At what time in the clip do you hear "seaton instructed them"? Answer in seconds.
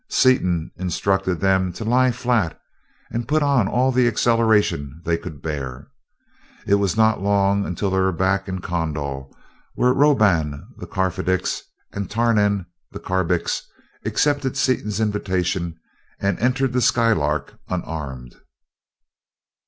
0.09-1.71